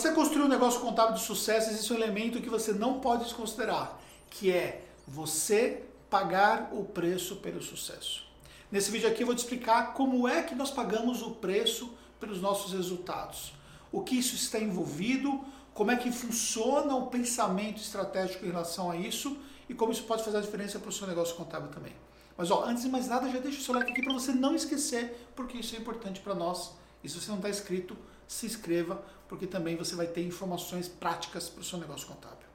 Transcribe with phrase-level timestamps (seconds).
[0.00, 4.00] você construir um negócio contábil de sucesso, existe um elemento que você não pode desconsiderar,
[4.30, 8.24] que é você pagar o preço pelo sucesso.
[8.72, 12.40] Nesse vídeo aqui eu vou te explicar como é que nós pagamos o preço pelos
[12.40, 13.52] nossos resultados.
[13.92, 15.44] O que isso está envolvido,
[15.74, 19.36] como é que funciona o pensamento estratégico em relação a isso
[19.68, 21.92] e como isso pode fazer a diferença para o seu negócio contábil também.
[22.38, 24.54] Mas ó, antes de mais nada, já deixa o seu like aqui para você não
[24.54, 26.72] esquecer, porque isso é importante para nós.
[27.04, 27.94] E se você não está inscrito,
[28.30, 32.46] se inscreva, porque também você vai ter informações práticas para o seu negócio contábil.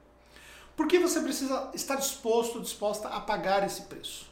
[0.74, 4.26] Por que você precisa estar disposto, disposta a pagar esse preço?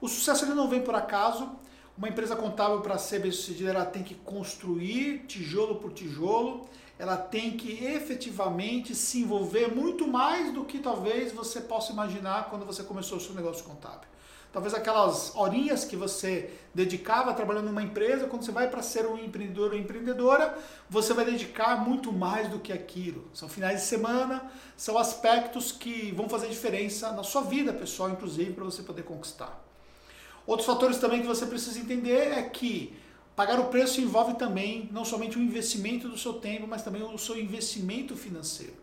[0.00, 1.48] O sucesso ele não vem por acaso.
[1.96, 7.16] Uma empresa contábil para ser bem sucedida, ela tem que construir tijolo por tijolo, ela
[7.16, 12.82] tem que efetivamente se envolver muito mais do que talvez você possa imaginar quando você
[12.82, 14.08] começou o seu negócio contábil.
[14.52, 19.16] Talvez aquelas horinhas que você dedicava trabalhando numa empresa, quando você vai para ser um
[19.16, 20.58] empreendedor ou empreendedora,
[20.90, 23.24] você vai dedicar muito mais do que aquilo.
[23.32, 28.52] São finais de semana, são aspectos que vão fazer diferença na sua vida pessoal, inclusive,
[28.52, 29.58] para você poder conquistar.
[30.46, 32.94] Outros fatores também que você precisa entender é que
[33.34, 37.16] pagar o preço envolve também não somente o investimento do seu tempo, mas também o
[37.16, 38.74] seu investimento financeiro.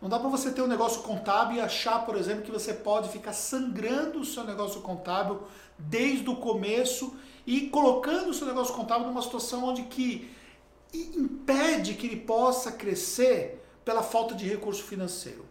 [0.00, 3.08] Não dá para você ter um negócio contábil e achar, por exemplo, que você pode
[3.08, 5.42] ficar sangrando o seu negócio contábil
[5.76, 10.30] desde o começo e colocando o seu negócio contábil numa situação onde que
[10.94, 15.44] impede que ele possa crescer pela falta de recurso financeiro.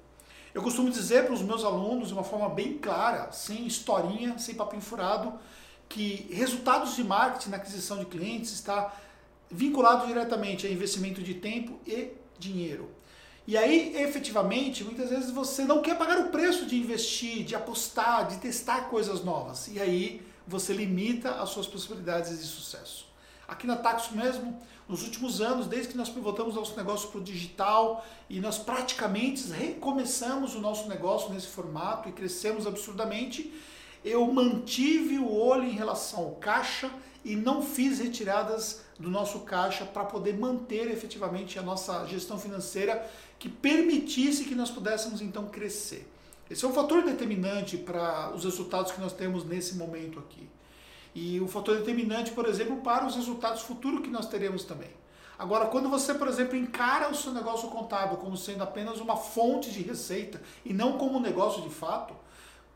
[0.54, 4.56] Eu costumo dizer para os meus alunos de uma forma bem clara, sem historinha, sem
[4.56, 5.34] papinho furado,
[5.89, 8.94] que resultados de marketing na aquisição de clientes está
[9.50, 12.89] vinculado diretamente a investimento de tempo e dinheiro.
[13.48, 18.28] E aí, efetivamente, muitas vezes você não quer pagar o preço de investir, de apostar,
[18.28, 19.70] de testar coisas novas.
[19.70, 23.08] E aí você limita as suas possibilidades de sucesso.
[23.48, 27.23] Aqui na Taxo mesmo, nos últimos anos, desde que nós pivotamos nosso negócio para o
[27.23, 33.54] digital e nós praticamente recomeçamos o nosso negócio nesse formato e crescemos absurdamente,
[34.03, 36.92] eu mantive o olho em relação ao caixa
[37.23, 43.10] e não fiz retiradas do nosso caixa para poder manter efetivamente a nossa gestão financeira
[43.38, 46.08] que permitisse que nós pudéssemos então crescer.
[46.49, 50.48] Esse é um fator determinante para os resultados que nós temos nesse momento aqui.
[51.14, 54.89] E um fator determinante, por exemplo, para os resultados futuros que nós teremos também.
[55.38, 59.70] Agora, quando você, por exemplo, encara o seu negócio contábil como sendo apenas uma fonte
[59.72, 62.16] de receita e não como um negócio de fato,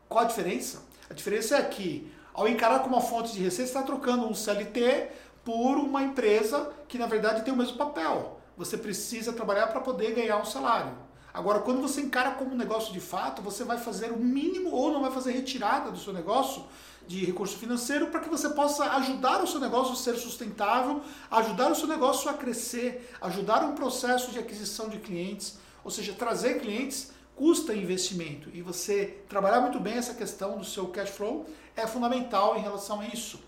[0.08, 0.82] qual a diferença?
[1.10, 4.34] A diferença é que, ao encarar como uma fonte de receita, você está trocando um
[4.34, 5.08] CLT
[5.44, 8.40] por uma empresa que, na verdade, tem o mesmo papel.
[8.56, 10.92] Você precisa trabalhar para poder ganhar um salário.
[11.34, 14.92] Agora, quando você encara como um negócio de fato, você vai fazer o mínimo ou
[14.92, 16.64] não vai fazer retirada do seu negócio
[17.06, 21.72] de recurso financeiro para que você possa ajudar o seu negócio a ser sustentável, ajudar
[21.72, 26.60] o seu negócio a crescer, ajudar um processo de aquisição de clientes, ou seja, trazer
[26.60, 31.86] clientes custa investimento e você trabalhar muito bem essa questão do seu cash flow é
[31.86, 33.40] fundamental em relação a isso.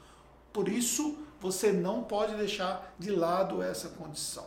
[0.52, 4.46] Por isso, você não pode deixar de lado essa condição.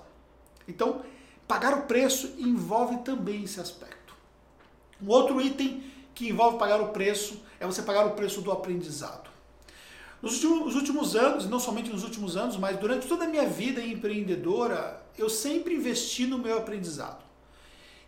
[0.67, 1.01] Então,
[1.47, 4.15] pagar o preço envolve também esse aspecto.
[5.01, 5.83] Um outro item
[6.15, 9.29] que envolve pagar o preço é você pagar o preço do aprendizado.
[10.21, 15.05] Nos últimos, anos, não somente nos últimos anos, mas durante toda a minha vida empreendedora,
[15.15, 17.23] eu sempre investi no meu aprendizado.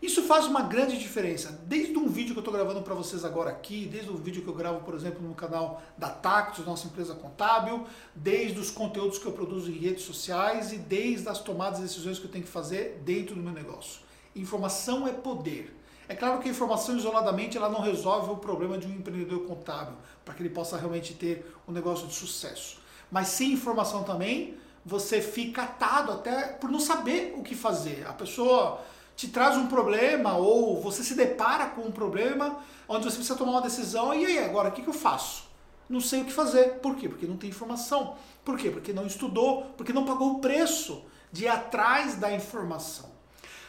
[0.02, 1.60] Isso faz uma grande diferença.
[1.66, 4.48] Desde um vídeo que eu estou gravando para vocês agora aqui, desde o vídeo que
[4.48, 9.26] eu gravo, por exemplo, no canal da Tactus, nossa empresa contábil, desde os conteúdos que
[9.26, 12.50] eu produzo em redes sociais e desde as tomadas de decisões que eu tenho que
[12.50, 14.00] fazer dentro do meu negócio.
[14.34, 15.76] Informação é poder.
[16.08, 19.96] É claro que a informação isoladamente ela não resolve o problema de um empreendedor contábil,
[20.24, 22.80] para que ele possa realmente ter um negócio de sucesso.
[23.12, 24.56] Mas sem informação também,
[24.86, 28.08] você fica atado até por não saber o que fazer.
[28.08, 28.82] A pessoa
[29.20, 33.52] te traz um problema ou você se depara com um problema onde você precisa tomar
[33.52, 35.44] uma decisão e aí, agora o que, que eu faço?
[35.90, 36.76] Não sei o que fazer.
[36.76, 37.10] Por quê?
[37.10, 38.16] Porque não tem informação.
[38.46, 38.70] Por quê?
[38.70, 41.04] Porque não estudou, porque não pagou o preço
[41.34, 43.10] de ir atrás da informação.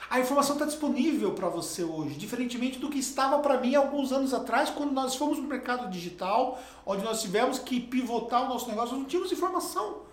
[0.09, 4.33] A informação está disponível para você hoje, diferentemente do que estava para mim alguns anos
[4.33, 8.93] atrás, quando nós fomos no mercado digital, onde nós tivemos que pivotar o nosso negócio,
[8.93, 10.10] nós não tínhamos informação.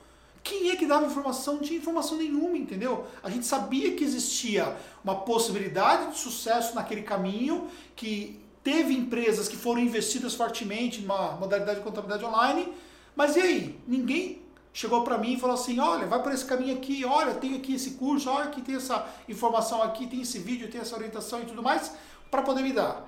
[0.47, 1.55] Quem é que dava informação?
[1.55, 3.05] Não tinha informação nenhuma, entendeu?
[3.21, 7.67] A gente sabia que existia uma possibilidade de sucesso naquele caminho,
[7.97, 12.71] que teve empresas que foram investidas fortemente numa modalidade de contabilidade online,
[13.13, 13.79] mas e aí?
[13.85, 14.41] Ninguém
[14.71, 17.73] chegou para mim e falou assim: olha, vai por esse caminho aqui, olha, tem aqui
[17.75, 21.45] esse curso, olha, aqui tem essa informação aqui, tem esse vídeo, tem essa orientação e
[21.45, 21.91] tudo mais,
[22.31, 23.05] para poder me dar.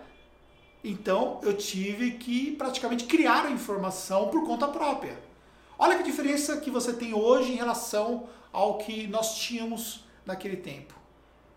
[0.83, 5.29] Então eu tive que praticamente criar a informação por conta própria.
[5.81, 10.93] Olha que diferença que você tem hoje em relação ao que nós tínhamos naquele tempo.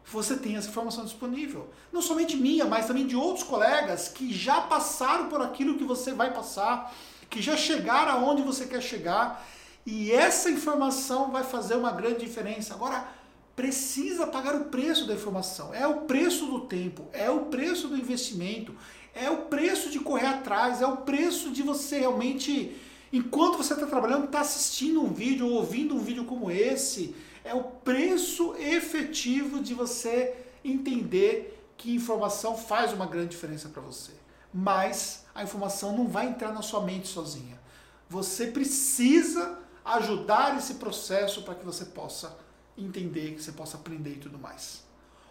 [0.05, 1.71] você tem essa informação disponível.
[1.93, 6.13] Não somente minha, mas também de outros colegas que já passaram por aquilo que você
[6.13, 6.95] vai passar,
[7.29, 9.45] que já chegaram aonde você quer chegar.
[9.85, 12.75] E essa informação vai fazer uma grande diferença.
[12.75, 13.09] Agora,
[13.57, 15.75] precisa pagar o preço da informação.
[15.75, 18.75] É o preço do tempo, é o preço do investimento,
[19.15, 22.77] é o preço de correr atrás, é o preço de você realmente,
[23.13, 27.15] enquanto você está trabalhando, estar tá assistindo um vídeo ou ouvindo um vídeo como esse.
[27.45, 34.13] É o preço efetivo de você entender que informação faz uma grande diferença para você.
[34.55, 37.61] Mas a informação não vai entrar na sua mente sozinha.
[38.09, 42.37] Você precisa ajudar esse processo para que você possa
[42.77, 44.85] entender, que você possa aprender e tudo mais.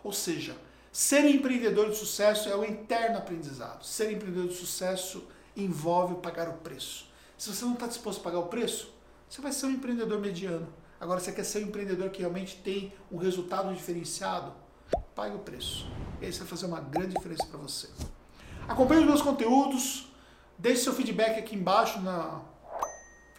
[0.03, 0.57] Ou seja,
[0.91, 3.83] ser empreendedor de sucesso é o interno aprendizado.
[3.85, 5.23] Ser empreendedor de sucesso
[5.55, 7.10] envolve pagar o preço.
[7.41, 8.93] Se você não está disposto a pagar o preço,
[9.27, 10.67] você vai ser um empreendedor mediano.
[10.99, 14.53] Agora, você quer ser um empreendedor que realmente tem um resultado diferenciado?
[15.15, 15.87] Pague o preço.
[16.21, 17.89] Esse vai fazer uma grande diferença para você.
[18.67, 20.13] Acompanhe os meus conteúdos,
[20.55, 22.41] deixe seu feedback aqui embaixo na,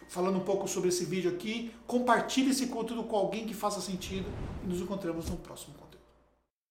[0.09, 1.73] falando um pouco sobre esse vídeo aqui.
[1.87, 4.29] Compartilhe esse conteúdo com alguém que faça sentido
[4.65, 5.92] e nos encontramos no próximo conteúdo.